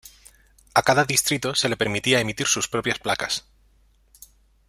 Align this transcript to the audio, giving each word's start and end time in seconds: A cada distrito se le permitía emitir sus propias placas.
A 0.73 0.81
cada 0.81 1.05
distrito 1.05 1.53
se 1.53 1.69
le 1.69 1.77
permitía 1.77 2.19
emitir 2.21 2.47
sus 2.47 2.67
propias 2.67 2.97
placas. 2.97 3.45